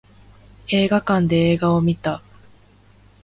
[0.69, 2.23] 映画館で映画を見た